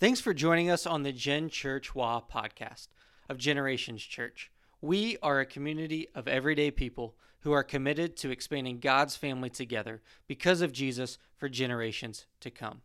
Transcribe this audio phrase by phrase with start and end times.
[0.00, 2.88] Thanks for joining us on the Gen Church WA podcast
[3.28, 4.50] of Generations Church.
[4.80, 10.02] We are a community of everyday people who are committed to expanding God's family together
[10.26, 12.82] because of Jesus for generations to come.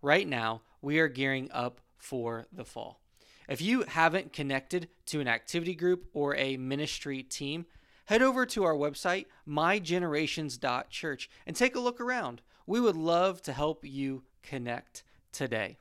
[0.00, 3.02] Right now, we are gearing up for the fall.
[3.46, 7.66] If you haven't connected to an activity group or a ministry team,
[8.06, 12.40] head over to our website, mygenerations.church, and take a look around.
[12.66, 15.76] We would love to help you connect today.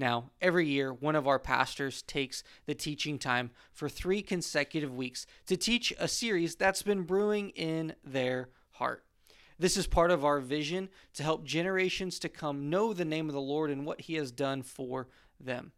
[0.00, 5.26] Now, every year, one of our pastors takes the teaching time for three consecutive weeks
[5.44, 9.04] to teach a series that's been brewing in their heart.
[9.58, 13.34] This is part of our vision to help generations to come know the name of
[13.34, 15.06] the Lord and what He has done for
[15.38, 15.72] them.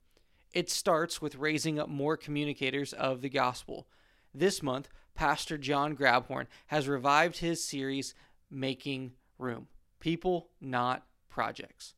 [0.53, 3.89] It starts with raising up more communicators of the gospel.
[4.33, 8.15] This month, Pastor John Grabhorn has revived his series,
[8.49, 9.67] Making Room
[9.99, 11.95] People, Not Projects.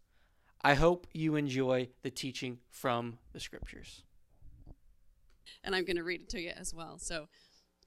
[0.65, 4.03] I hope you enjoy the teaching from the scriptures.
[5.63, 6.99] And I'm going to read it to you as well.
[6.99, 7.29] So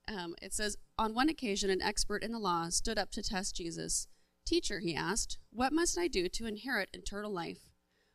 [0.06, 3.56] um, it says On one occasion, an expert in the law stood up to test
[3.56, 4.06] Jesus.
[4.46, 7.68] Teacher, he asked, what must I do to inherit eternal life?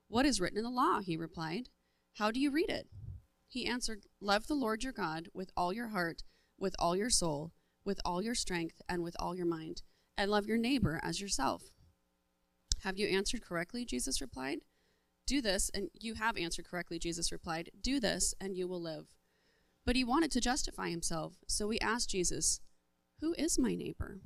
[0.08, 1.02] What is written in the law?
[1.02, 1.68] He replied.
[2.14, 2.88] How do you read it?
[3.50, 6.24] He answered, Love the Lord your God with all your heart,
[6.58, 7.52] with all your soul,
[7.84, 9.84] with all your strength, and with all your mind,
[10.18, 11.73] and love your neighbor as yourself.
[12.84, 13.86] Have you answered correctly?
[13.86, 14.60] Jesus replied.
[15.26, 17.70] Do this, and you have answered correctly, Jesus replied.
[17.82, 19.06] Do this, and you will live.
[19.86, 22.60] But he wanted to justify himself, so he asked Jesus,
[23.22, 24.20] Who is my neighbor?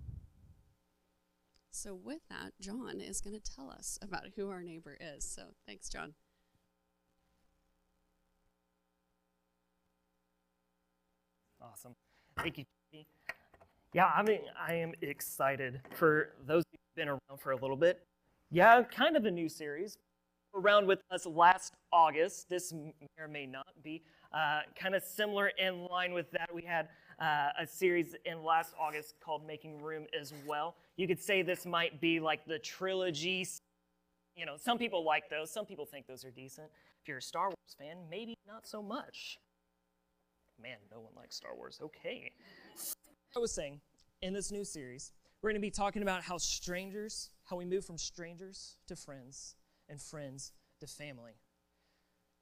[1.70, 5.24] So, with that, John is going to tell us about who our neighbor is.
[5.24, 6.16] So, thanks, John.
[11.62, 11.94] Awesome.
[12.36, 12.66] Thank you.
[13.94, 18.02] Yeah, I mean, I am excited for those who've been around for a little bit.
[18.50, 19.98] Yeah, kind of a new series.
[20.56, 22.50] Around with us last August.
[22.50, 24.04] This may or may not be
[24.34, 26.54] uh, kind of similar in line with that.
[26.54, 26.88] We had
[27.20, 30.76] uh, a series in last August called Making Room as well.
[30.96, 33.46] You could say this might be like the trilogy.
[34.36, 36.68] You know, some people like those, some people think those are decent.
[37.02, 39.40] If you're a Star Wars fan, maybe not so much.
[40.62, 41.80] Man, no one likes Star Wars.
[41.84, 42.32] Okay.
[43.36, 43.82] I was saying,
[44.22, 45.12] in this new series,
[45.42, 49.56] we're going to be talking about how strangers, how we move from strangers to friends
[49.88, 51.34] and friends to family.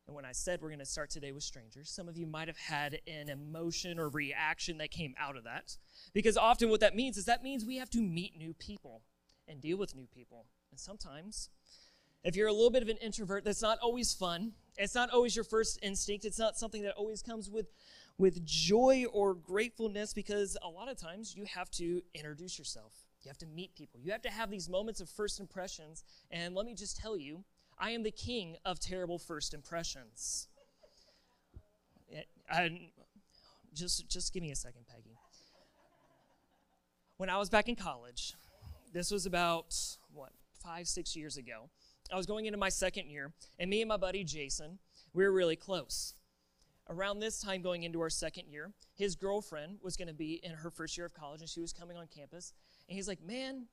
[0.08, 2.48] And when I said we're going to start today with strangers, some of you might
[2.48, 5.78] have had an emotion or reaction that came out of that.
[6.14, 9.02] Because often what that means is that means we have to meet new people
[9.48, 10.46] and deal with new people.
[10.72, 11.50] And sometimes,
[12.24, 14.54] if you're a little bit of an introvert, that's not always fun.
[14.78, 16.24] It's not always your first instinct.
[16.24, 17.68] It's not something that always comes with
[18.18, 22.94] with joy or gratefulness because a lot of times you have to introduce yourself.
[23.24, 24.00] You have to meet people.
[24.02, 26.04] You have to have these moments of first impressions.
[26.32, 27.44] And let me just tell you,
[27.78, 30.48] I am the king of terrible first impressions.
[32.50, 32.92] I,
[33.74, 35.18] just, just give me a second, Peggy.
[37.18, 38.34] When I was back in college,
[38.94, 39.76] this was about,
[40.14, 40.30] what,
[40.64, 41.70] five, six years ago,
[42.14, 44.78] I was going into my second year, and me and my buddy Jason,
[45.14, 46.14] we were really close
[46.90, 50.52] around this time going into our second year, his girlfriend was going to be in
[50.52, 52.54] her first year of college and she was coming on campus.
[52.88, 53.68] And he's like, Man,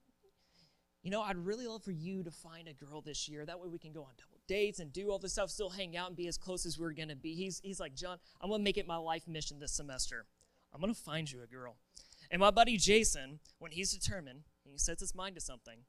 [1.02, 3.44] you know, I'd really love for you to find a girl this year.
[3.44, 5.96] That way we can go on double dates and do all this stuff, still hang
[5.96, 7.34] out and be as close as we're going to be.
[7.34, 10.26] He's, he's like, John, I'm going to make it my life mission this semester.
[10.72, 11.76] I'm going to find you a girl.
[12.30, 15.80] And my buddy Jason, when he's determined, and he sets his mind to something.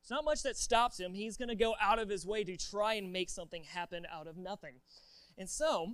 [0.00, 1.14] It's not much that stops him.
[1.14, 4.26] He's going to go out of his way to try and make something happen out
[4.26, 4.80] of nothing.
[5.38, 5.92] And so,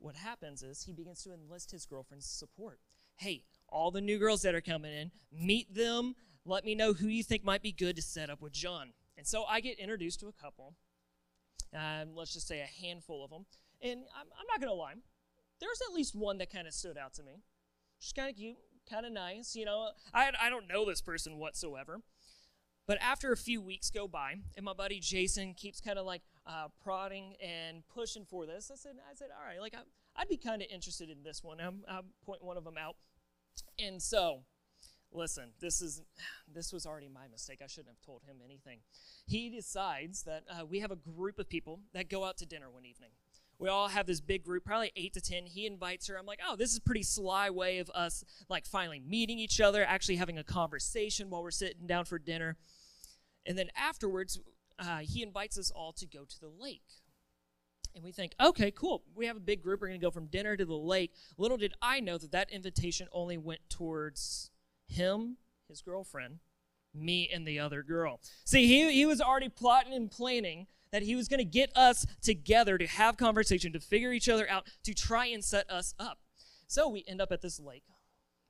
[0.00, 2.80] what happens is he begins to enlist his girlfriend's support.
[3.16, 6.14] Hey, all the new girls that are coming in, meet them.
[6.44, 8.92] Let me know who you think might be good to set up with John.
[9.16, 10.74] And so I get introduced to a couple,
[11.74, 13.44] um, let's just say a handful of them.
[13.82, 14.94] And I'm, I'm not going to lie,
[15.60, 17.42] there's at least one that kind of stood out to me.
[17.98, 18.56] She's kind of cute,
[18.88, 19.54] kind of nice.
[19.54, 22.00] You know, I, I don't know this person whatsoever.
[22.86, 26.22] But after a few weeks go by, and my buddy Jason keeps kind of like
[26.46, 29.82] uh, prodding and pushing for this, I said, I said, all right, like I,
[30.20, 31.60] I'd be kind of interested in this one.
[31.60, 32.96] I'm, I'm point one of them out.
[33.78, 34.40] And so,
[35.12, 36.02] listen, this is
[36.52, 37.60] this was already my mistake.
[37.64, 38.80] I shouldn't have told him anything.
[39.26, 42.70] He decides that uh, we have a group of people that go out to dinner
[42.70, 43.10] one evening.
[43.58, 45.46] We all have this big group, probably eight to ten.
[45.46, 46.18] He invites her.
[46.18, 49.60] I'm like, oh, this is a pretty sly way of us like finally meeting each
[49.60, 52.56] other, actually having a conversation while we're sitting down for dinner.
[53.46, 54.38] And then afterwards,
[54.78, 56.99] uh, he invites us all to go to the lake.
[57.94, 59.02] And we think, okay, cool.
[59.14, 59.80] We have a big group.
[59.80, 61.12] We're going to go from dinner to the lake.
[61.36, 64.50] Little did I know that that invitation only went towards
[64.86, 65.36] him,
[65.68, 66.38] his girlfriend,
[66.94, 68.20] me, and the other girl.
[68.44, 72.06] See, he, he was already plotting and planning that he was going to get us
[72.20, 76.18] together to have conversation, to figure each other out, to try and set us up.
[76.66, 77.84] So we end up at this lake.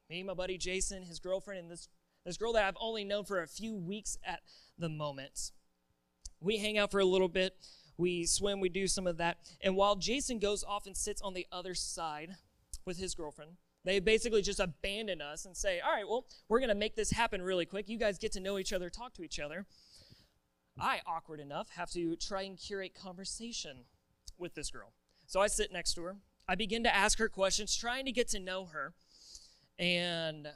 [0.09, 1.89] Me, my buddy Jason, his girlfriend, and this,
[2.25, 4.41] this girl that I've only known for a few weeks at
[4.79, 5.53] the moment.
[6.41, 7.55] We hang out for a little bit.
[8.01, 9.37] We swim, we do some of that.
[9.61, 12.37] And while Jason goes off and sits on the other side
[12.87, 13.53] with his girlfriend,
[13.85, 17.11] they basically just abandon us and say, All right, well, we're going to make this
[17.11, 17.91] happen really quick.
[17.91, 19.67] You guys get to know each other, talk to each other.
[20.81, 23.85] I, awkward enough, have to try and curate conversation
[24.39, 24.95] with this girl.
[25.27, 26.17] So I sit next to her.
[26.49, 28.95] I begin to ask her questions, trying to get to know her.
[29.79, 30.49] And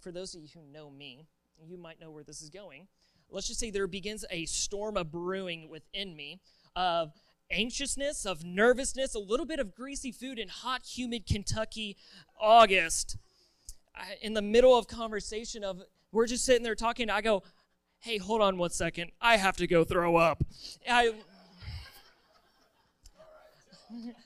[0.00, 1.26] for those of you who know me,
[1.64, 2.88] you might know where this is going.
[3.30, 6.40] Let's just say there begins a storm of brewing within me
[6.76, 7.12] of
[7.50, 11.96] anxiousness, of nervousness, a little bit of greasy food in hot, humid Kentucky
[12.40, 13.16] August.
[14.22, 15.82] In the middle of conversation of
[16.12, 17.42] we're just sitting there talking, I go,
[17.98, 19.10] "Hey, hold on one second.
[19.20, 20.42] I have to go throw up."
[20.88, 21.14] I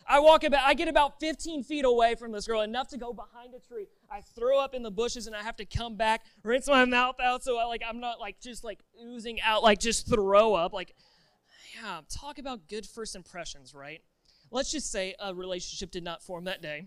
[0.07, 3.13] I walk about, I get about 15 feet away from this girl, enough to go
[3.13, 3.87] behind a tree.
[4.11, 7.17] I throw up in the bushes and I have to come back, rinse my mouth
[7.21, 10.73] out so I like I'm not like just like oozing out, like just throw up.
[10.73, 10.95] Like
[11.75, 14.01] yeah, talk about good first impressions, right?
[14.51, 16.87] Let's just say a relationship did not form that day.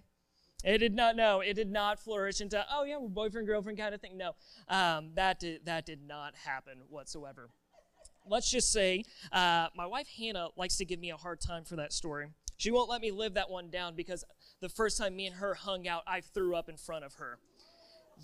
[0.63, 1.41] It did not know.
[1.41, 4.17] It did not flourish into, oh yeah, we're boyfriend girlfriend kind of thing.
[4.17, 4.31] No,
[4.69, 7.49] um, that did that did not happen whatsoever.
[8.25, 11.75] Let's just say uh, my wife Hannah likes to give me a hard time for
[11.75, 12.27] that story.
[12.57, 14.23] She won't let me live that one down because
[14.59, 17.37] the first time me and her hung out, I threw up in front of her.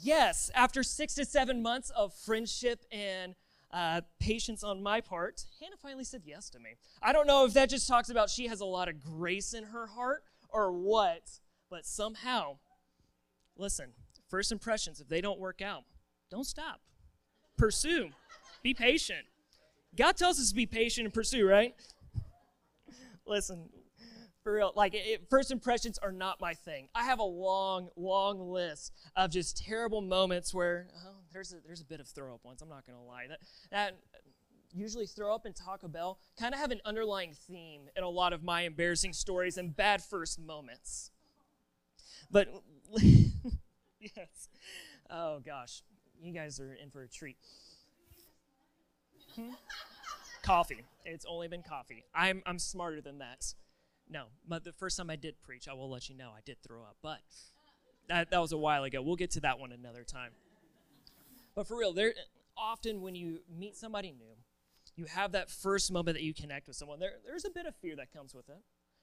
[0.01, 3.35] Yes, after six to seven months of friendship and
[3.73, 6.75] uh, patience on my part, Hannah finally said yes to me.
[7.01, 9.65] I don't know if that just talks about she has a lot of grace in
[9.65, 11.39] her heart or what,
[11.69, 12.57] but somehow,
[13.57, 13.93] listen,
[14.29, 15.83] first impressions, if they don't work out,
[16.29, 16.81] don't stop.
[17.57, 18.09] Pursue.
[18.61, 19.25] Be patient.
[19.95, 21.73] God tells us to be patient and pursue, right?
[23.25, 23.69] listen,
[24.43, 26.89] for real, like it, first impressions are not my thing.
[26.93, 31.81] I have a long, long list of just terrible moments where oh, there's a, there's
[31.81, 32.61] a bit of throw up once.
[32.61, 33.27] I'm not gonna lie.
[33.27, 33.39] That
[33.71, 33.97] that
[34.73, 38.33] usually throw up and Taco Bell kind of have an underlying theme in a lot
[38.33, 41.11] of my embarrassing stories and bad first moments.
[42.31, 42.49] But
[43.99, 44.49] yes,
[45.09, 45.83] oh gosh,
[46.21, 47.37] you guys are in for a treat.
[49.35, 49.51] Hmm?
[50.43, 50.83] coffee.
[51.05, 52.05] It's only been coffee.
[52.13, 53.53] I'm I'm smarter than that.
[54.09, 56.57] No, but the first time I did preach, I will let you know I did
[56.61, 57.19] throw up, but
[58.09, 59.01] that, that was a while ago.
[59.01, 60.31] We'll get to that one another time.
[61.55, 62.13] But for real, there
[62.57, 64.35] often when you meet somebody new,
[64.95, 66.99] you have that first moment that you connect with someone.
[66.99, 68.61] There, there's a bit of fear that comes with it,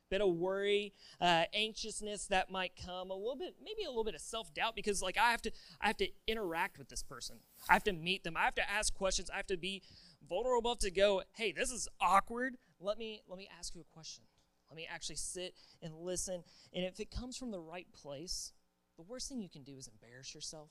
[0.08, 4.14] bit of worry, uh, anxiousness that might come, a little bit, maybe a little bit
[4.14, 7.36] of self doubt because like I have to, I have to interact with this person.
[7.68, 8.36] I have to meet them.
[8.36, 9.30] I have to ask questions.
[9.30, 9.82] I have to be
[10.28, 12.56] vulnerable enough to go, hey, this is awkward.
[12.80, 14.24] Let me let me ask you a question.
[14.70, 16.44] Let me actually sit and listen.
[16.72, 18.52] And if it comes from the right place,
[18.96, 20.70] the worst thing you can do is embarrass yourself.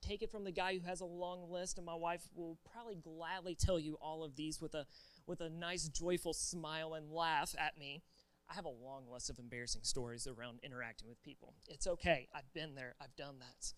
[0.00, 2.96] Take it from the guy who has a long list, and my wife will probably
[2.96, 4.86] gladly tell you all of these with a
[5.26, 8.02] with a nice, joyful smile and laugh at me.
[8.50, 11.54] I have a long list of embarrassing stories around interacting with people.
[11.68, 12.28] It's okay.
[12.34, 12.94] I've been there.
[13.00, 13.74] I've done that.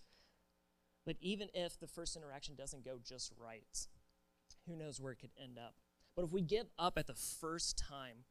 [1.05, 3.89] But even if the first interaction doesn't go just right,
[4.69, 5.75] who knows where it could end up.
[6.15, 8.25] But if we give up at the first time,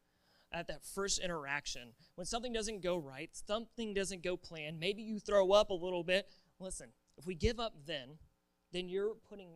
[0.52, 5.18] at that first interaction, when something doesn't go right, something doesn't go planned, maybe you
[5.18, 6.26] throw up a little bit.
[6.58, 6.88] Listen,
[7.20, 8.18] if we give up then,
[8.72, 9.50] then you're putting,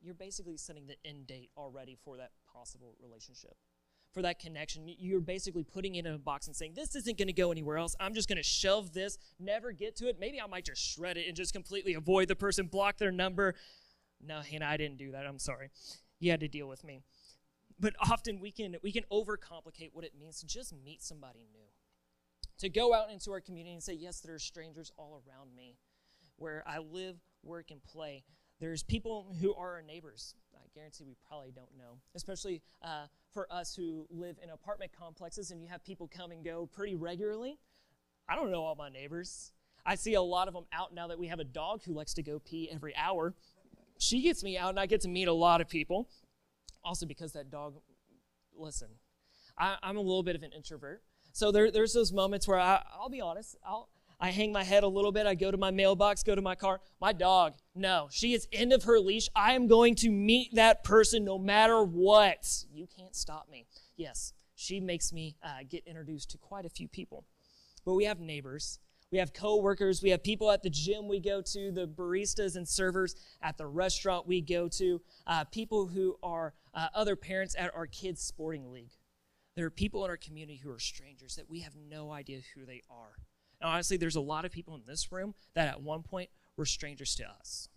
[0.00, 3.56] you're basically setting the end date already for that possible relationship,
[4.12, 4.84] for that connection.
[4.86, 7.76] You're basically putting it in a box and saying, this isn't going to go anywhere
[7.76, 7.94] else.
[8.00, 10.18] I'm just going to shelve this, never get to it.
[10.18, 13.54] Maybe I might just shred it and just completely avoid the person, block their number.
[14.24, 15.26] No, Hannah, I didn't do that.
[15.26, 15.70] I'm sorry.
[16.20, 17.02] You had to deal with me
[17.78, 21.66] but often we can we can overcomplicate what it means to just meet somebody new
[22.58, 25.76] to go out into our community and say yes there are strangers all around me
[26.36, 28.24] where i live work and play.
[28.60, 30.34] There's people who are our neighbors.
[30.54, 31.98] I guarantee we probably don't know.
[32.14, 36.44] Especially uh, for us who live in apartment complexes and you have people come and
[36.44, 37.58] go pretty regularly.
[38.28, 39.52] I don't know all my neighbors.
[39.84, 42.14] I see a lot of them out now that we have a dog who likes
[42.14, 43.34] to go pee every hour.
[43.98, 46.08] She gets me out and i get to meet a lot of people.
[46.82, 47.74] Also because that dog,
[48.56, 48.88] listen,
[49.58, 51.02] I, am a little bit of an introvert.
[51.32, 53.88] So there, there's those moments where I, I'll be honest, I'll,
[54.20, 55.26] I hang my head a little bit.
[55.26, 56.80] I go to my mailbox, go to my car.
[57.00, 59.28] My dog, no, she is end of her leash.
[59.34, 62.64] I am going to meet that person no matter what.
[62.72, 63.66] You can't stop me.
[63.96, 67.24] Yes, she makes me uh, get introduced to quite a few people.
[67.84, 68.78] But we have neighbors
[69.14, 72.66] we have coworkers, we have people at the gym we go to, the baristas and
[72.66, 77.72] servers at the restaurant we go to, uh, people who are uh, other parents at
[77.76, 78.90] our kids' sporting league.
[79.54, 82.66] There are people in our community who are strangers that we have no idea who
[82.66, 83.12] they are.
[83.64, 86.28] And honestly, there's a lot of people in this room that at one point
[86.58, 87.70] were strangers to us.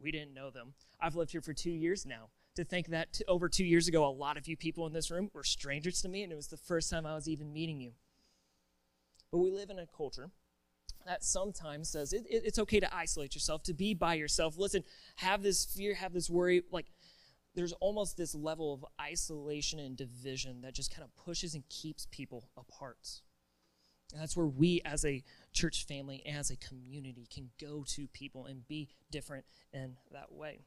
[0.00, 0.72] We didn't know them.
[0.98, 2.30] I've lived here for two years now.
[2.56, 5.10] To think that t- over two years ago, a lot of you people in this
[5.10, 7.78] room were strangers to me, and it was the first time I was even meeting
[7.78, 7.92] you.
[9.30, 10.30] But we live in a culture
[11.04, 14.56] that sometimes says it, it, it's okay to isolate yourself, to be by yourself.
[14.56, 14.82] Listen,
[15.16, 16.62] have this fear, have this worry.
[16.70, 16.86] Like,
[17.54, 22.06] there's almost this level of isolation and division that just kind of pushes and keeps
[22.10, 23.20] people apart.
[24.12, 28.46] And that's where we, as a church family, as a community, can go to people
[28.46, 30.60] and be different in that way.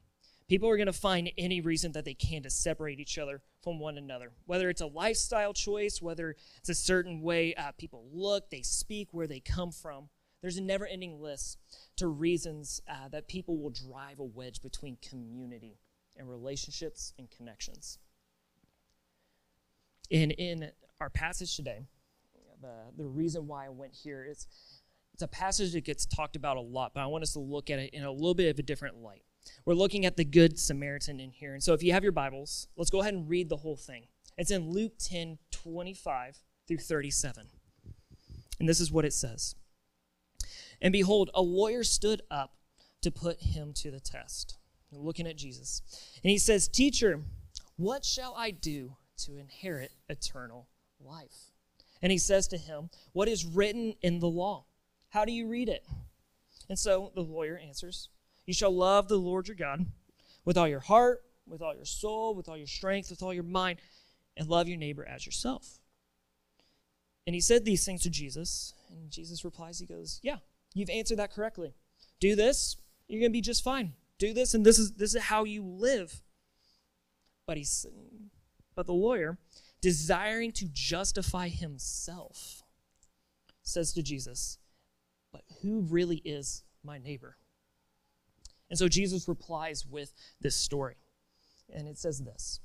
[0.48, 3.80] People are going to find any reason that they can to separate each other from
[3.80, 4.32] one another.
[4.46, 9.10] Whether it's a lifestyle choice, whether it's a certain way uh, people look, they speak,
[9.12, 10.10] where they come from.
[10.42, 11.58] There's a never ending list
[11.98, 15.80] to reasons uh, that people will drive a wedge between community
[16.16, 17.98] and relationships and connections.
[20.12, 20.70] And in
[21.02, 21.82] our passage today,
[22.66, 24.48] the, the reason why I went here is
[25.14, 27.70] it's a passage that gets talked about a lot, but I want us to look
[27.70, 29.24] at it in a little bit of a different light.
[29.66, 31.54] We're looking at the Good Samaritan in here.
[31.54, 34.08] And so if you have your Bibles, let's go ahead and read the whole thing.
[34.38, 37.48] It's in Luke 10 25 through 37.
[38.60, 39.56] And this is what it says
[40.82, 42.56] And behold, a lawyer stood up
[43.02, 44.58] to put him to the test.
[44.92, 45.82] Looking at Jesus.
[46.24, 47.22] And he says, Teacher,
[47.76, 50.68] what shall I do to inherit eternal
[51.00, 51.55] life?
[52.02, 54.66] And he says to him, What is written in the law?
[55.10, 55.86] How do you read it?
[56.70, 58.10] And so the lawyer answers,
[58.46, 59.86] You shall love the Lord your God
[60.44, 63.44] with all your heart, with all your soul, with all your strength, with all your
[63.44, 63.80] mind,
[64.38, 65.80] and love your neighbor as yourself.
[67.28, 70.38] And he said these things to Jesus, and Jesus replies, He goes, Yeah,
[70.74, 71.74] you've answered that correctly.
[72.20, 73.94] Do this, you're going to be just fine.
[74.18, 76.22] Do this, and this is this is how you live.
[77.46, 77.86] But he's
[78.75, 79.38] but the lawyer,
[79.86, 82.63] desiring to justify himself,
[83.62, 84.58] says to Jesus,
[85.32, 87.38] But who really is my neighbor?
[88.72, 90.12] And so Jesus replies with
[90.42, 90.96] this story.
[91.72, 92.62] And it says this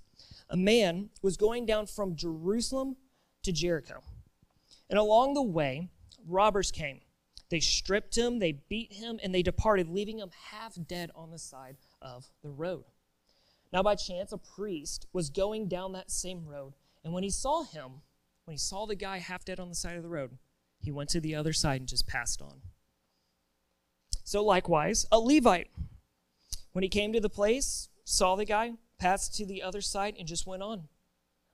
[0.49, 2.97] A man was going down from Jerusalem
[3.43, 4.03] to Jericho.
[4.89, 5.91] And along the way,
[6.27, 7.03] robbers came.
[7.51, 11.39] They stripped him, they beat him, and they departed, leaving him half dead on the
[11.39, 12.85] side of the road.
[13.75, 16.73] Now, by chance, a priest was going down that same road,
[17.05, 18.03] and when he saw him,
[18.45, 20.39] when he saw the guy half dead on the side of the road,
[20.79, 22.63] he went to the other side and just passed on.
[24.25, 25.71] So, likewise, a Levite,
[26.73, 30.29] when he came to the place, saw the guy, passed to the other side, and
[30.29, 30.89] just went on.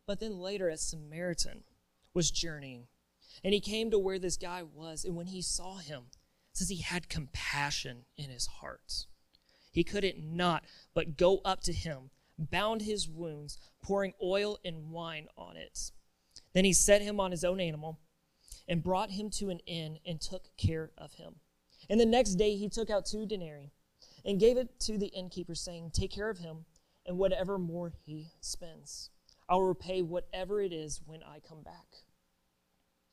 [0.06, 1.64] But then later, a Samaritan
[2.14, 2.86] was journeying,
[3.42, 6.04] and he came to where this guy was, and when he saw him,
[6.52, 9.06] says he had compassion in his heart.
[9.70, 15.28] He couldn't not but go up to him, bound his wounds, pouring oil and wine
[15.36, 15.90] on it.
[16.52, 17.98] Then he set him on his own animal
[18.68, 21.36] and brought him to an inn and took care of him.
[21.88, 23.70] And the next day he took out two denarii
[24.24, 26.64] and gave it to the innkeeper, saying, Take care of him,
[27.06, 29.10] and whatever more he spends,
[29.48, 31.86] I will repay whatever it is when I come back.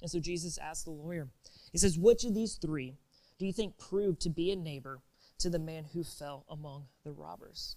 [0.01, 1.30] And so Jesus asked the lawyer,
[1.72, 2.96] He says, Which of these three
[3.38, 5.01] do you think proved to be a neighbor
[5.39, 7.75] to the man who fell among the robbers?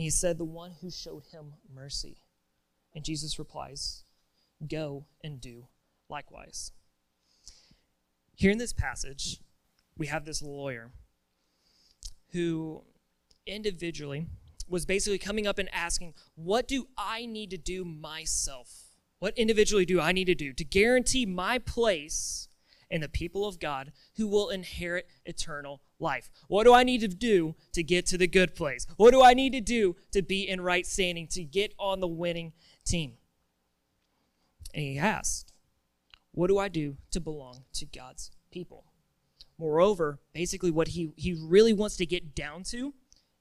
[0.00, 2.16] And he said, The one who showed him mercy.
[2.94, 4.04] And Jesus replies,
[4.66, 5.66] Go and do
[6.08, 6.72] likewise.
[8.34, 9.40] Here in this passage,
[9.98, 10.92] we have this lawyer
[12.32, 12.82] who
[13.46, 14.24] individually
[14.66, 18.70] was basically coming up and asking, What do I need to do myself?
[19.18, 22.48] What individually do I need to do to guarantee my place
[22.90, 26.30] in the people of God who will inherit eternal life?
[26.48, 28.86] What do I need to do to get to the good place?
[28.96, 32.08] What do I need to do to be in right standing, to get on the
[32.08, 32.52] winning
[32.84, 33.14] team?
[34.74, 35.52] And he asked,
[36.32, 38.84] What do I do to belong to God's people?
[39.58, 42.94] Moreover, basically, what he, he really wants to get down to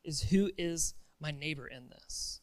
[0.03, 2.41] is who is my neighbor in this.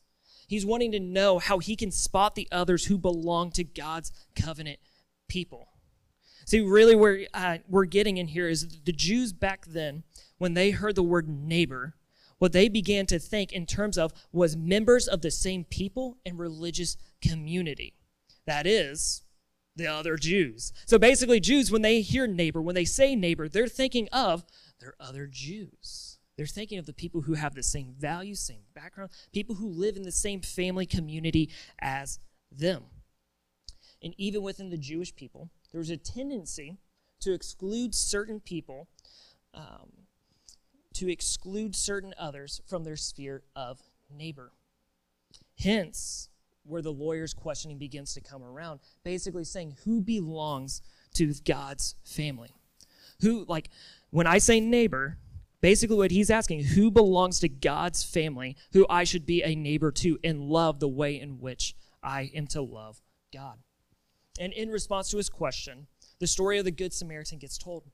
[0.48, 4.78] He's wanting to know how he can spot the others who belong to God's covenant
[5.28, 5.68] people.
[6.46, 10.04] See, really, where uh, we're getting in here is the Jews back then,
[10.38, 11.96] when they heard the word neighbor,
[12.38, 16.38] what they began to think in terms of was members of the same people and
[16.38, 17.94] religious community.
[18.46, 19.24] That is,
[19.74, 20.72] the other Jews.
[20.86, 24.44] So basically, Jews, when they hear neighbor, when they say neighbor, they're thinking of
[24.78, 26.18] their other Jews.
[26.36, 29.96] They're thinking of the people who have the same values, same background, people who live
[29.96, 31.50] in the same family community
[31.80, 32.20] as
[32.52, 32.84] them.
[34.02, 36.78] And even within the Jewish people, there was a tendency
[37.20, 38.88] to exclude certain people,
[39.54, 39.90] um,
[40.94, 44.52] to exclude certain others from their sphere of neighbor.
[45.58, 46.28] Hence,
[46.64, 50.82] where the lawyer's questioning begins to come around, basically saying who belongs
[51.14, 52.50] to God's family.
[53.22, 53.70] Who, like,
[54.10, 55.18] when I say neighbor,
[55.60, 59.90] basically what he's asking, who belongs to God's family, who I should be a neighbor
[59.92, 63.00] to and love the way in which I am to love
[63.32, 63.58] God.
[64.38, 65.86] And in response to his question,
[66.18, 67.84] the story of the Good Samaritan gets told.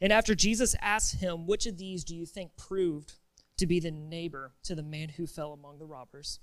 [0.00, 3.14] And after Jesus asks him, which of these do you think proved
[3.58, 6.40] to be the neighbor to the man who fell among the robbers?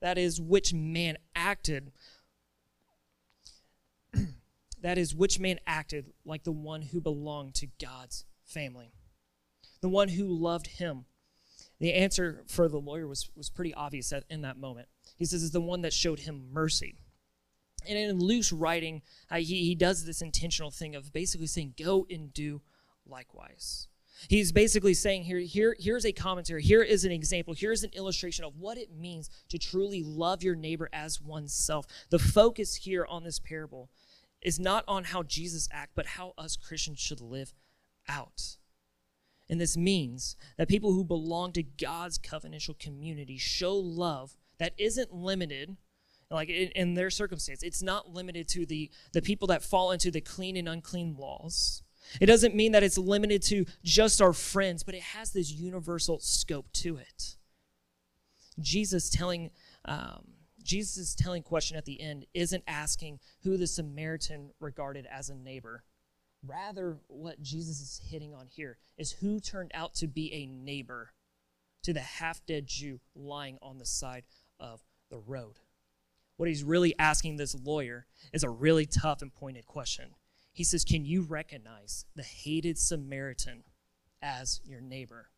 [0.00, 1.92] That is, which man acted
[4.82, 8.92] that is, which man acted like the one who belonged to God's family,
[9.80, 11.06] the one who loved him.
[11.78, 14.88] The answer for the lawyer was, was pretty obvious in that moment.
[15.16, 17.00] He says, it's the one that showed him mercy.
[17.88, 22.06] And in Luke's writing, uh, he, he does this intentional thing of basically saying, go
[22.10, 22.60] and do
[23.06, 23.88] likewise.
[24.28, 28.44] He's basically saying here, here, here's a commentary, here is an example, here's an illustration
[28.44, 31.86] of what it means to truly love your neighbor as oneself.
[32.08, 33.90] The focus here on this parable
[34.40, 37.52] is not on how Jesus act, but how us Christians should live
[38.08, 38.56] out.
[39.48, 45.12] And this means that people who belong to God's covenantal community show love that isn't
[45.12, 45.76] limited
[46.30, 50.10] like in, in, their circumstance it's not limited to the the people that fall into
[50.10, 51.82] the clean and unclean laws
[52.20, 56.18] it doesn't mean that it's limited to just our friends, but it has this universal
[56.18, 57.36] scope to it.
[58.60, 59.50] Jesus telling
[59.84, 60.24] um,
[60.62, 65.84] Jesus' telling question at the end isn't asking who the Samaritan regarded as a neighbor.
[66.44, 71.12] Rather, what Jesus is hitting on here is who turned out to be a neighbor
[71.82, 74.24] to the half dead Jew lying on the side
[74.58, 75.60] of the road.
[76.36, 80.10] What he's really asking this lawyer is a really tough and pointed question.
[80.52, 83.64] He says, Can you recognize the hated Samaritan
[84.22, 85.30] as your neighbor?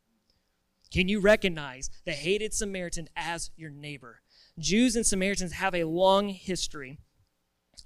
[0.93, 4.23] Can you recognize the hated Samaritan as your neighbor?
[4.59, 6.99] Jews and Samaritans have a long history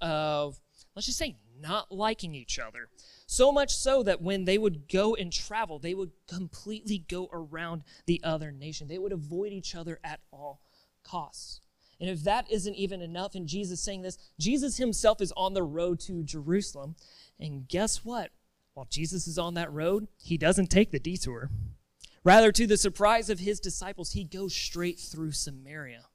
[0.00, 0.60] of,
[0.94, 2.88] let's just say, not liking each other.
[3.26, 7.82] So much so that when they would go and travel, they would completely go around
[8.06, 8.88] the other nation.
[8.88, 10.60] They would avoid each other at all
[11.02, 11.61] costs.
[12.02, 15.62] And if that isn't even enough, and Jesus saying this, Jesus himself is on the
[15.62, 16.96] road to Jerusalem.
[17.38, 18.32] And guess what?
[18.74, 21.48] While Jesus is on that road, he doesn't take the detour.
[22.24, 26.06] Rather, to the surprise of his disciples, he goes straight through Samaria.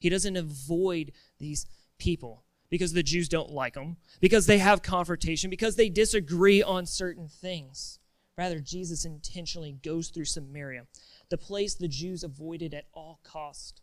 [0.00, 5.48] He doesn't avoid these people because the Jews don't like them, because they have confrontation,
[5.48, 8.00] because they disagree on certain things.
[8.36, 10.86] Rather, Jesus intentionally goes through Samaria,
[11.28, 13.80] the place the Jews avoided at all cost.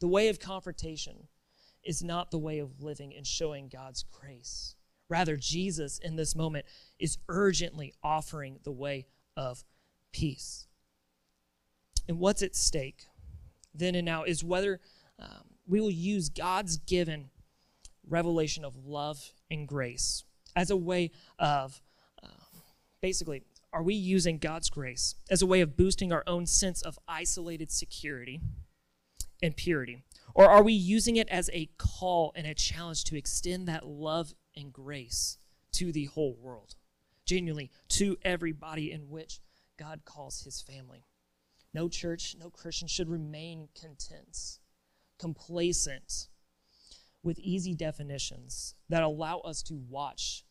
[0.00, 1.28] The way of confrontation
[1.84, 4.74] is not the way of living and showing God's grace.
[5.08, 6.66] Rather, Jesus in this moment
[6.98, 9.64] is urgently offering the way of
[10.12, 10.66] peace.
[12.08, 13.06] And what's at stake
[13.74, 14.80] then and now is whether
[15.18, 17.30] um, we will use God's given
[18.08, 20.24] revelation of love and grace
[20.56, 21.80] as a way of
[22.22, 22.28] uh,
[23.00, 26.98] basically, are we using God's grace as a way of boosting our own sense of
[27.06, 28.40] isolated security
[29.42, 30.02] and purity?
[30.34, 34.34] Or are we using it as a call and a challenge to extend that love
[34.56, 35.38] and grace
[35.72, 36.74] to the whole world,
[37.24, 39.40] genuinely to everybody in which
[39.78, 41.06] God calls his family.
[41.72, 44.58] No church, no Christian should remain content,
[45.18, 46.28] complacent
[47.22, 50.44] with easy definitions that allow us to watch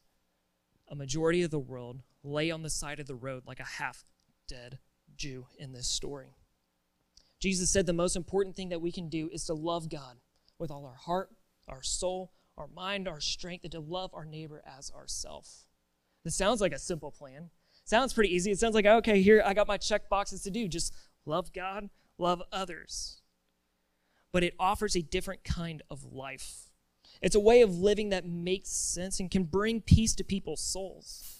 [0.88, 4.04] a majority of the world lay on the side of the road like a half
[4.48, 4.80] dead
[5.16, 6.36] Jew in this story.
[7.40, 10.18] Jesus said the most important thing that we can do is to love God
[10.58, 11.30] with all our heart,
[11.68, 15.66] our soul, our mind, our strength, and to love our neighbor as ourself.
[16.24, 17.50] This sounds like a simple plan.
[17.86, 18.52] Sounds pretty easy.
[18.52, 20.68] It sounds like, okay, here I got my check boxes to do.
[20.68, 20.94] Just
[21.26, 23.22] love God, love others.
[24.32, 26.70] But it offers a different kind of life.
[27.22, 31.40] It's a way of living that makes sense and can bring peace to people's souls.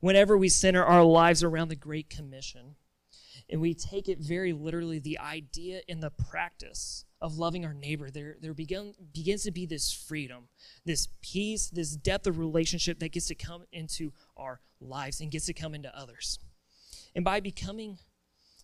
[0.00, 2.76] Whenever we center our lives around the Great Commission,
[3.50, 8.10] and we take it very literally, the idea and the practice of loving our neighbor,
[8.10, 10.48] there, there begin, begins to be this freedom,
[10.84, 15.46] this peace, this depth of relationship that gets to come into our lives and gets
[15.46, 16.38] to come into others.
[17.14, 17.98] And by becoming,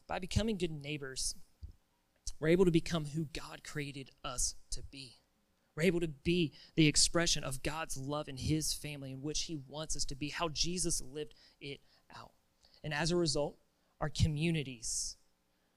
[0.06, 1.34] by becoming good neighbors,
[2.38, 5.18] we're able to become who God created us to be.
[5.76, 9.58] We're able to be the expression of God's love in His family in which He
[9.68, 11.80] wants us to be, how Jesus lived it
[12.18, 12.32] out.
[12.82, 13.56] And as a result,
[14.00, 15.16] our communities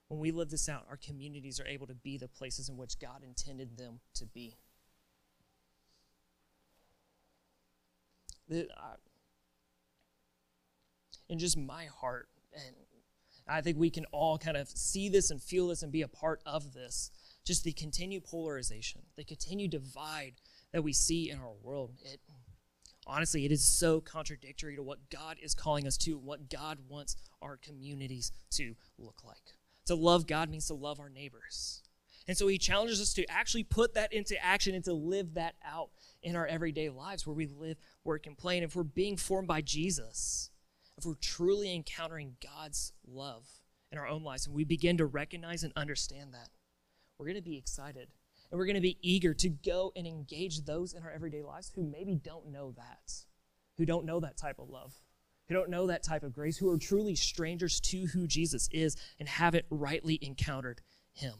[0.08, 2.98] when we live this out, our communities are able to be the places in which
[2.98, 4.56] God intended them to be.
[8.48, 8.68] In
[11.38, 12.76] just my heart, and
[13.48, 16.08] I think we can all kind of see this and feel this and be a
[16.08, 17.10] part of this.
[17.44, 20.34] just the continued polarization, the continued divide
[20.72, 21.92] that we see in our world.
[22.02, 22.20] It
[23.06, 27.16] honestly, it is so contradictory to what God is calling us to, what God wants
[27.42, 29.56] our communities to look like.
[29.86, 31.82] To love God means to love our neighbors.
[32.26, 35.56] And so he challenges us to actually put that into action and to live that
[35.64, 35.90] out
[36.22, 38.56] in our everyday lives where we live, work, and play.
[38.56, 40.50] And if we're being formed by Jesus,
[40.96, 43.46] if we're truly encountering God's love
[43.92, 46.48] in our own lives and we begin to recognize and understand that,
[47.18, 48.08] we're going to be excited
[48.50, 51.72] and we're going to be eager to go and engage those in our everyday lives
[51.74, 53.12] who maybe don't know that,
[53.76, 54.94] who don't know that type of love,
[55.48, 58.96] who don't know that type of grace, who are truly strangers to who Jesus is
[59.18, 60.80] and haven't rightly encountered
[61.12, 61.34] him.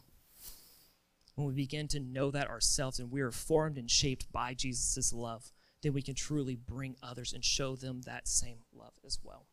[1.34, 5.12] When we begin to know that ourselves and we are formed and shaped by Jesus'
[5.12, 5.50] love,
[5.82, 9.46] then we can truly bring others and show them that same love as well.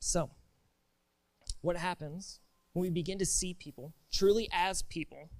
[0.00, 0.30] So,
[1.60, 2.40] what happens
[2.76, 5.30] when we begin to see people truly as people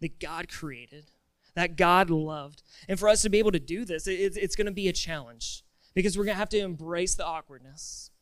[0.00, 1.10] that God created,
[1.56, 2.62] that God loved?
[2.88, 5.64] And for us to be able to do this, it's going to be a challenge
[5.94, 8.12] because we're going to have to embrace the awkwardness.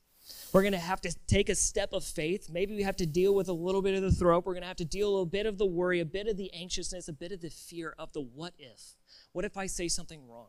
[0.50, 2.48] We're going to have to take a step of faith.
[2.50, 4.46] Maybe we have to deal with a little bit of the throat.
[4.46, 6.50] We're going to have to deal a bit of the worry, a bit of the
[6.54, 8.96] anxiousness, a bit of the fear of the what if.
[9.32, 10.48] What if I say something wrong?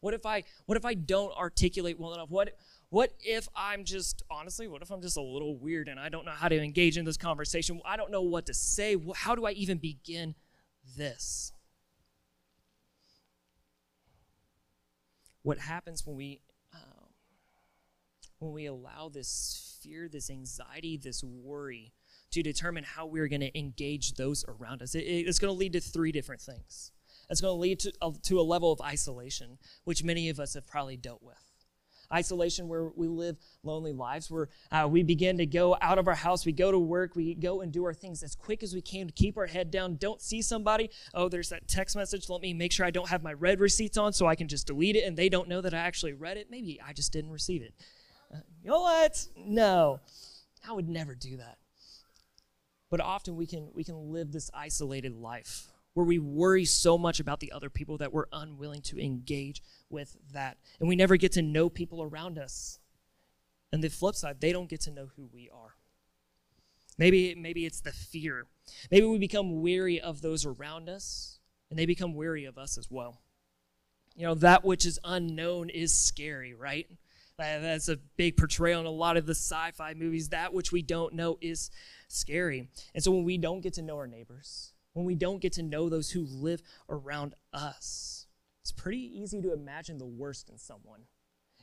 [0.00, 2.28] What if I what if I don't articulate well enough?
[2.28, 2.58] What
[2.92, 6.26] what if I'm just honestly, what if I'm just a little weird and I don't
[6.26, 7.80] know how to engage in this conversation?
[7.86, 8.98] I don't know what to say.
[9.14, 10.34] How do I even begin
[10.94, 11.54] this?
[15.42, 16.42] What happens when we
[16.74, 17.08] um,
[18.40, 21.94] when we allow this fear, this anxiety, this worry
[22.32, 24.94] to determine how we're going to engage those around us.
[24.94, 26.92] It, it's going to lead to three different things.
[27.30, 27.92] It's going to lead to,
[28.24, 31.51] to a level of isolation, which many of us have probably dealt with.
[32.12, 36.14] Isolation where we live lonely lives, where uh, we begin to go out of our
[36.14, 38.80] house, we go to work, we go and do our things as quick as we
[38.80, 39.96] can to keep our head down.
[39.96, 40.90] Don't see somebody.
[41.14, 42.28] Oh, there's that text message.
[42.28, 44.66] Let me make sure I don't have my read receipts on so I can just
[44.66, 46.48] delete it and they don't know that I actually read it.
[46.50, 47.74] Maybe I just didn't receive it
[48.62, 49.26] you know what?
[49.36, 50.00] No,
[50.68, 51.58] I would never do that.
[52.90, 57.20] But often we can we can live this isolated life where we worry so much
[57.20, 60.56] about the other people that we're unwilling to engage with that.
[60.80, 62.78] And we never get to know people around us.
[63.72, 65.76] And the flip side, they don't get to know who we are.
[66.98, 68.46] Maybe, maybe it's the fear.
[68.90, 71.38] Maybe we become weary of those around us,
[71.70, 73.22] and they become weary of us as well.
[74.14, 76.86] You know, that which is unknown is scary, right?
[77.38, 80.28] That's a big portrayal in a lot of the sci fi movies.
[80.28, 81.70] That which we don't know is
[82.08, 82.68] scary.
[82.94, 85.62] And so when we don't get to know our neighbors, when we don't get to
[85.62, 88.26] know those who live around us,
[88.62, 91.02] it's pretty easy to imagine the worst in someone.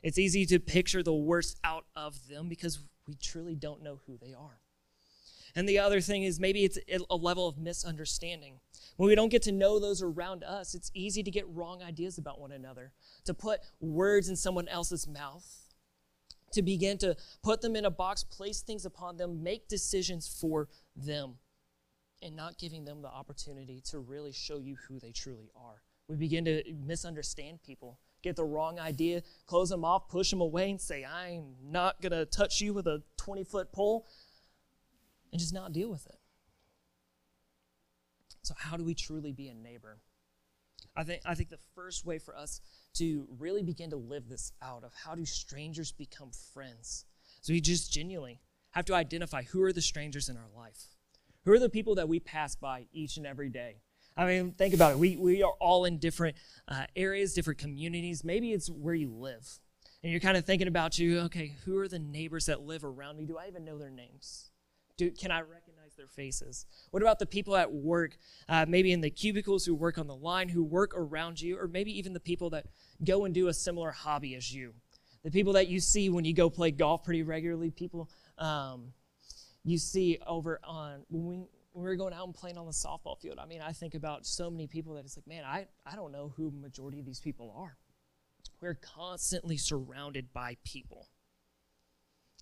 [0.02, 4.18] It's easy to picture the worst out of them because we truly don't know who
[4.18, 4.60] they are.
[5.56, 6.78] And the other thing is maybe it's
[7.10, 8.60] a level of misunderstanding.
[8.98, 12.18] When we don't get to know those around us, it's easy to get wrong ideas
[12.18, 12.92] about one another,
[13.26, 15.46] to put words in someone else's mouth,
[16.52, 20.68] to begin to put them in a box, place things upon them, make decisions for
[20.96, 21.36] them,
[22.22, 25.82] and not giving them the opportunity to really show you who they truly are.
[26.08, 30.72] We begin to misunderstand people, get the wrong idea, close them off, push them away,
[30.72, 34.08] and say, I'm not going to touch you with a 20 foot pole,
[35.32, 36.18] and just not deal with it.
[38.42, 40.00] So, how do we truly be a neighbor?
[40.96, 42.62] I think, I think the first way for us
[42.96, 47.06] to really begin to live this out of how do strangers become friends.
[47.42, 50.98] So we just genuinely have to identify who are the strangers in our life.
[51.50, 53.78] Who are the people that we pass by each and every day?
[54.16, 55.00] I mean, think about it.
[55.00, 58.24] We, we are all in different uh, areas, different communities.
[58.24, 59.60] Maybe it's where you live.
[60.04, 63.18] And you're kind of thinking about you, okay, who are the neighbors that live around
[63.18, 63.26] me?
[63.26, 64.52] Do I even know their names?
[64.96, 65.96] Do, can I recognize?
[65.98, 66.68] their faces?
[66.92, 68.16] What about the people at work,
[68.48, 71.68] uh, maybe in the cubicles who work on the line, who work around you, or
[71.68, 72.68] maybe even the people that
[73.04, 74.76] go and do a similar hobby as you?
[75.24, 78.94] The people that you see when you go play golf pretty regularly, people um,
[79.70, 81.36] you see over on when we,
[81.74, 83.40] when we are going out and playing on the softball field.
[83.40, 86.12] I mean, I think about so many people that it's like, man, I, I don't
[86.12, 87.78] know who majority of these people are.
[88.62, 91.08] We're constantly surrounded by people.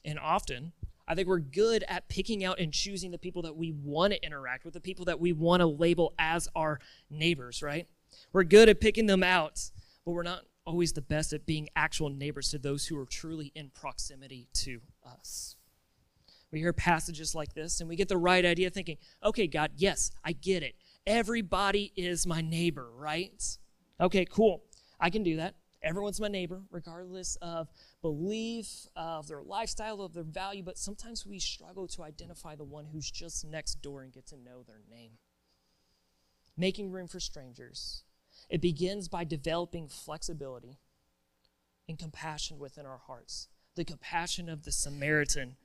[0.06, 0.72] And often,
[1.08, 4.26] I think we're good at picking out and choosing the people that we want to
[4.26, 7.88] interact with, the people that we want to label as our neighbors, right?
[8.32, 9.70] We're good at picking them out,
[10.06, 13.52] but we're not always the best at being actual neighbors to those who are truly
[13.56, 15.57] in proximity to us.
[16.52, 20.12] We hear passages like this and we get the right idea thinking, okay, God, yes,
[20.24, 20.76] I get it.
[21.06, 23.44] Everybody is my neighbor, right?
[24.00, 24.64] Okay, cool.
[25.00, 25.56] I can do that.
[25.84, 27.70] Everyone's my neighbor, regardless of
[28.02, 32.86] belief, of their lifestyle, of their value, but sometimes we struggle to identify the one
[32.86, 35.12] who's just next door and get to know their name.
[36.58, 38.04] Making room for strangers.
[38.50, 40.80] It begins by developing flexibility
[41.88, 43.48] and compassion within our hearts.
[43.76, 45.58] The compassion of the Samaritan.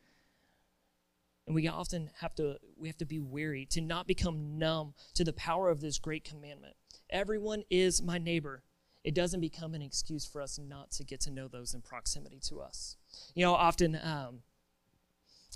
[1.47, 5.25] And we often have to we have to be weary to not become numb to
[5.25, 6.75] the power of this great commandment.
[7.11, 8.63] Everyone is my neighbor
[9.05, 12.41] it doesn't become an excuse for us not to get to know those in proximity
[12.49, 12.97] to us.
[13.35, 14.43] You know, often um,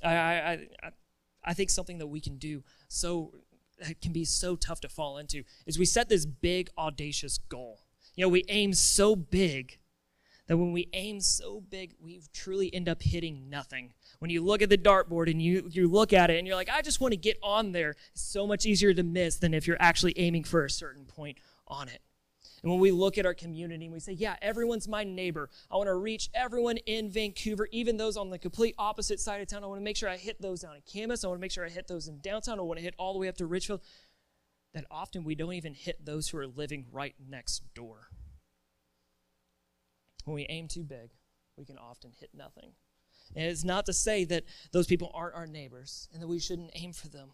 [0.03, 0.91] I, I, I,
[1.45, 3.33] I think something that we can do so
[3.79, 7.83] it can be so tough to fall into is we set this big audacious goal.
[8.15, 9.79] You know, we aim so big
[10.47, 13.93] that when we aim so big, we truly end up hitting nothing.
[14.21, 16.71] When you look at the dartboard and you, you look at it and you're like,
[16.71, 19.67] I just want to get on there, it's so much easier to miss than if
[19.67, 22.01] you're actually aiming for a certain point on it.
[22.63, 25.77] And when we look at our community and we say, yeah, everyone's my neighbor, I
[25.77, 29.63] want to reach everyone in Vancouver, even those on the complete opposite side of town.
[29.63, 31.25] I want to make sure I hit those down in Camas.
[31.25, 32.59] I want to make sure I hit those in downtown.
[32.59, 33.83] I want to hit all the way up to Ridgefield.
[34.75, 38.09] That often we don't even hit those who are living right next door.
[40.27, 41.11] When we aim too big,
[41.57, 42.73] we can often hit nothing.
[43.35, 46.73] And it's not to say that those people aren't our neighbors and that we shouldn't
[46.75, 47.31] aim for them.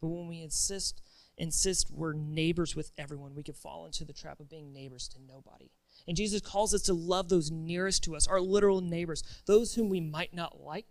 [0.00, 1.02] But when we insist
[1.36, 5.18] insist we're neighbors with everyone, we could fall into the trap of being neighbors to
[5.22, 5.70] nobody.
[6.08, 9.88] And Jesus calls us to love those nearest to us, our literal neighbors, those whom
[9.88, 10.86] we might not like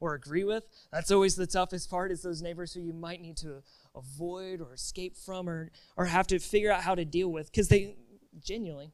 [0.00, 0.64] or agree with.
[0.92, 3.62] That's always the toughest part is those neighbors who you might need to
[3.94, 7.68] avoid or escape from or, or have to figure out how to deal with because
[7.68, 7.96] they
[8.40, 8.92] genuinely,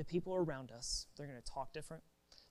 [0.00, 2.02] the people around us, they're going to talk different.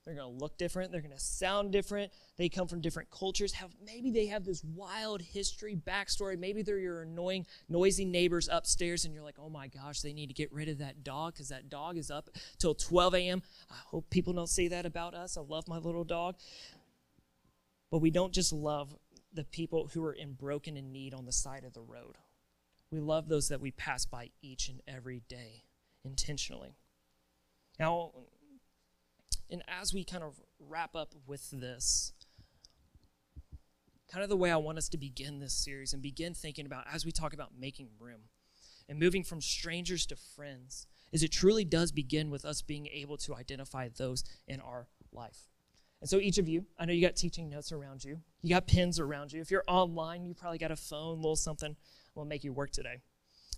[0.04, 0.92] They're going to look different.
[0.92, 2.12] They're going to sound different.
[2.36, 3.54] They come from different cultures.
[3.54, 6.38] Have maybe they have this wild history, backstory.
[6.38, 10.28] Maybe they're your annoying, noisy neighbors upstairs, and you're like, oh my gosh, they need
[10.28, 13.42] to get rid of that dog because that dog is up till 12 a.m.
[13.68, 15.36] I hope people don't say that about us.
[15.36, 16.36] I love my little dog.
[17.90, 18.94] But we don't just love
[19.34, 22.16] the people who are in broken and need on the side of the road.
[22.92, 25.64] We love those that we pass by each and every day
[26.04, 26.76] intentionally.
[27.80, 28.12] Now,
[29.50, 32.12] and as we kind of wrap up with this,
[34.12, 36.84] kind of the way I want us to begin this series and begin thinking about
[36.92, 38.20] as we talk about making room
[38.86, 43.16] and moving from strangers to friends is it truly does begin with us being able
[43.16, 45.48] to identify those in our life.
[46.02, 48.20] And so each of you, I know you got teaching notes around you.
[48.42, 49.40] You got pens around you.
[49.40, 51.76] If you're online, you probably got a phone, a little something
[52.14, 53.00] will make you work today.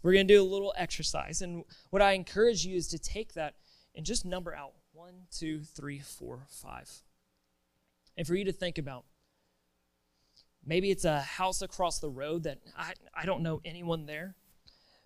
[0.02, 1.42] We're going to do a little exercise.
[1.42, 3.54] And what I encourage you is to take that
[3.94, 6.90] and just number out one, two, three, four, five.
[8.16, 9.04] And for you to think about,
[10.64, 14.34] maybe it's a house across the road that I, I don't know anyone there.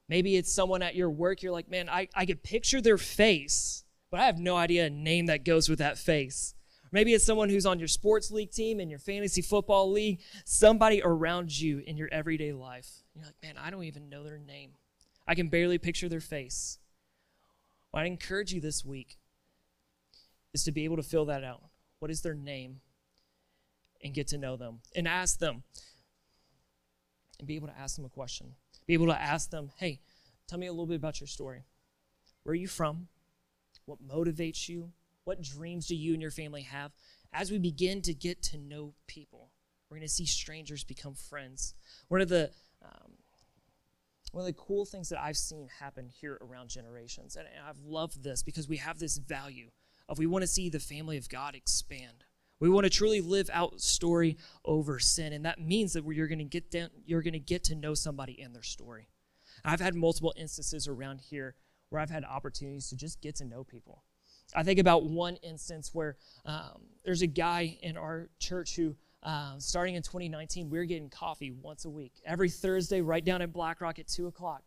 [0.08, 3.84] Maybe it's someone at your work, you're like, man, I, I could picture their face,
[4.10, 6.54] but I have no idea a name that goes with that face.
[6.92, 11.02] Maybe it's someone who's on your sports league team and your fantasy football league, somebody
[11.02, 12.88] around you in your everyday life.
[13.14, 14.70] You're like, man, I don't even know their name.
[15.26, 16.78] I can barely picture their face.
[17.96, 19.18] I encourage you this week
[20.52, 21.62] is to be able to fill that out.
[21.98, 22.80] What is their name?
[24.04, 25.62] And get to know them and ask them.
[27.38, 28.54] And be able to ask them a question.
[28.86, 30.00] Be able to ask them, hey,
[30.46, 31.64] tell me a little bit about your story.
[32.42, 33.08] Where are you from?
[33.86, 34.92] What motivates you?
[35.24, 36.92] What dreams do you and your family have?
[37.32, 39.50] As we begin to get to know people,
[39.88, 41.74] we're going to see strangers become friends.
[42.08, 42.50] One of the
[42.84, 43.12] um,
[44.36, 48.22] one of the cool things that I've seen happen here around generations, and I've loved
[48.22, 49.70] this because we have this value
[50.10, 52.24] of we want to see the family of God expand.
[52.60, 56.40] We want to truly live out story over sin, and that means that you're going
[56.40, 59.08] to get down, you're going to get to know somebody and their story.
[59.64, 61.54] I've had multiple instances around here
[61.88, 64.04] where I've had opportunities to just get to know people.
[64.54, 69.58] I think about one instance where um, there's a guy in our church who, uh,
[69.58, 73.52] starting in 2019, we we're getting coffee once a week, every Thursday, right down at
[73.52, 74.62] Black Rock at 2 o'clock.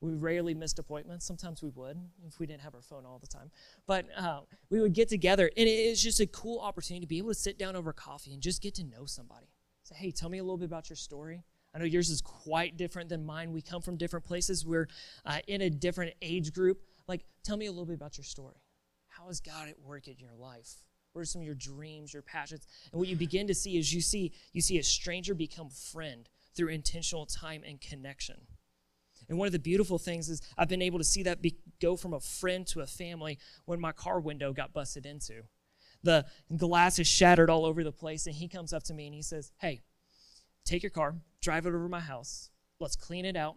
[0.00, 1.26] We rarely missed appointments.
[1.26, 3.50] Sometimes we would if we didn't have our phone all the time.
[3.84, 7.18] But uh, we would get together, and it was just a cool opportunity to be
[7.18, 9.48] able to sit down over coffee and just get to know somebody.
[9.82, 11.42] Say, hey, tell me a little bit about your story.
[11.74, 13.52] I know yours is quite different than mine.
[13.52, 14.64] We come from different places.
[14.64, 14.88] We're
[15.26, 16.80] uh, in a different age group.
[17.08, 18.62] Like, tell me a little bit about your story.
[19.08, 20.76] How has God at work in your life?
[21.18, 22.64] What are some of your dreams, your passions?
[22.92, 26.28] And what you begin to see is you see you see a stranger become friend
[26.54, 28.36] through intentional time and connection.
[29.28, 31.96] And one of the beautiful things is I've been able to see that be, go
[31.96, 35.42] from a friend to a family when my car window got busted into.
[36.04, 36.24] The
[36.56, 39.22] glass is shattered all over the place, and he comes up to me and he
[39.22, 39.80] says, Hey,
[40.64, 43.56] take your car, drive it over to my house, let's clean it out,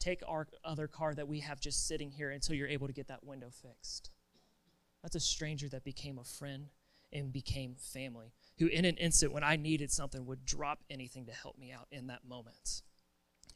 [0.00, 3.08] take our other car that we have just sitting here until you're able to get
[3.08, 4.10] that window fixed.
[5.02, 6.66] That's a stranger that became a friend
[7.12, 11.32] and became family, who in an instant, when I needed something, would drop anything to
[11.32, 12.82] help me out in that moment.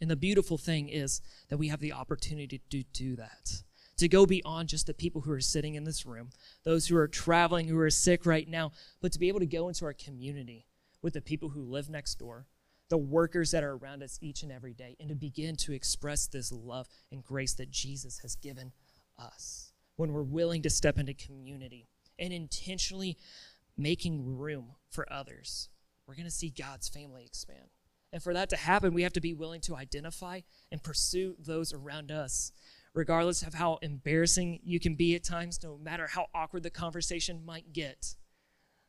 [0.00, 3.62] And the beautiful thing is that we have the opportunity to do that,
[3.96, 6.30] to go beyond just the people who are sitting in this room,
[6.64, 9.68] those who are traveling, who are sick right now, but to be able to go
[9.68, 10.66] into our community
[11.00, 12.46] with the people who live next door,
[12.90, 16.26] the workers that are around us each and every day, and to begin to express
[16.26, 18.72] this love and grace that Jesus has given
[19.18, 21.86] us when we're willing to step into community
[22.18, 23.16] and intentionally
[23.76, 25.68] making room for others,
[26.06, 27.70] we're going to see God's family expand.
[28.12, 31.72] And for that to happen, we have to be willing to identify and pursue those
[31.72, 32.52] around us,
[32.94, 37.44] regardless of how embarrassing you can be at times, no matter how awkward the conversation
[37.44, 38.14] might get.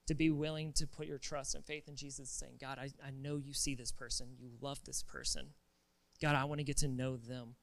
[0.07, 3.09] To be willing to put your trust and faith in Jesus, saying, God, I, I
[3.09, 5.47] know you see this person, you love this person.
[6.21, 7.55] God, I want to get to know them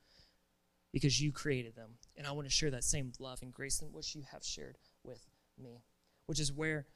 [0.92, 1.90] because you created them.
[2.16, 4.77] And I want to share that same love and grace in which you have shared
[5.05, 5.25] with
[5.62, 5.83] me,
[6.27, 6.87] which is where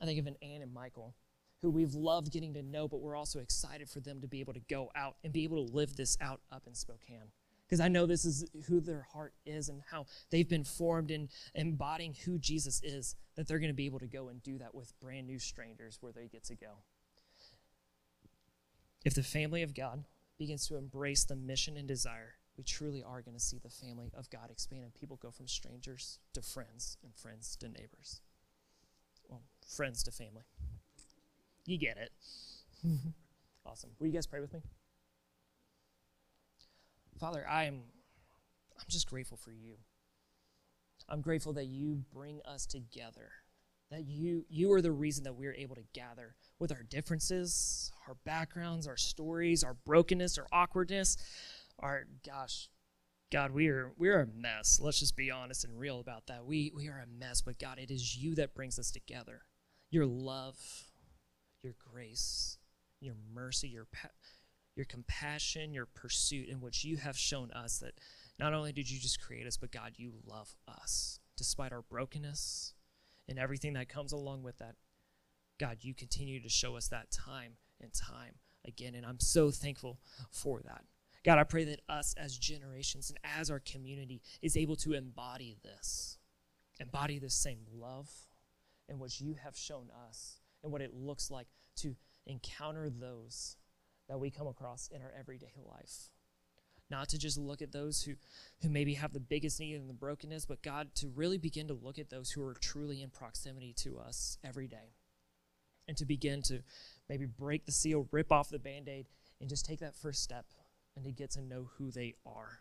[0.00, 1.14] I think of an Anne and Michael,
[1.62, 4.52] who we've loved getting to know, but we're also excited for them to be able
[4.52, 7.30] to go out and be able to live this out up in Spokane.
[7.66, 11.30] Because I know this is who their heart is and how they've been formed in
[11.54, 14.74] embodying who Jesus is, that they're going to be able to go and do that
[14.74, 16.82] with brand new strangers where they get to go.
[19.04, 20.04] If the family of God
[20.38, 24.12] begins to embrace the mission and desire we truly are going to see the family
[24.16, 28.20] of God expand and people go from strangers to friends and friends to neighbors.
[29.28, 30.44] Well, friends to family.
[31.66, 32.12] You get it.
[33.66, 33.90] awesome.
[33.98, 34.60] Will you guys pray with me?
[37.18, 37.82] Father, I'm
[38.76, 39.76] I'm just grateful for you.
[41.08, 43.30] I'm grateful that you bring us together.
[43.90, 48.16] That you you are the reason that we're able to gather with our differences, our
[48.24, 51.16] backgrounds, our stories, our brokenness, our awkwardness
[51.78, 52.68] are gosh
[53.32, 54.78] god we are we're a mess.
[54.80, 56.44] Let's just be honest and real about that.
[56.44, 59.42] We we are a mess but god it is you that brings us together.
[59.90, 60.56] Your love
[61.62, 62.58] your grace
[63.00, 63.86] your mercy your
[64.76, 67.94] your compassion your pursuit in which you have shown us that
[68.38, 71.18] not only did you just create us but god you love us.
[71.36, 72.74] Despite our brokenness
[73.28, 74.76] and everything that comes along with that
[75.58, 78.34] god you continue to show us that time and time
[78.66, 79.98] again and i'm so thankful
[80.30, 80.84] for that
[81.24, 85.56] God, I pray that us as generations and as our community is able to embody
[85.62, 86.18] this,
[86.78, 88.10] embody this same love
[88.88, 93.56] and what you have shown us and what it looks like to encounter those
[94.08, 96.10] that we come across in our everyday life.
[96.90, 98.12] Not to just look at those who,
[98.60, 101.74] who maybe have the biggest need and the brokenness, but God, to really begin to
[101.74, 104.92] look at those who are truly in proximity to us every day.
[105.88, 106.60] And to begin to
[107.08, 109.06] maybe break the seal, rip off the band aid,
[109.40, 110.46] and just take that first step
[110.96, 112.60] and to get to know who they are,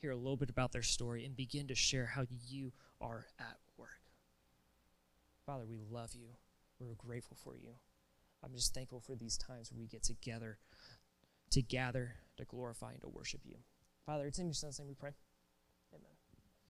[0.00, 3.56] hear a little bit about their story, and begin to share how you are at
[3.76, 4.00] work.
[5.46, 6.28] Father, we love you.
[6.78, 7.70] We're grateful for you.
[8.44, 10.58] I'm just thankful for these times where we get together
[11.50, 13.56] to gather, to glorify, and to worship you.
[14.06, 15.12] Father, it's in your son's name we pray.